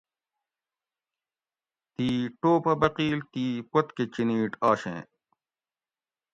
[1.95, 2.07] تی
[2.39, 5.01] ٹوپہ بقیل تی پوت کہ چینیٹ آشیں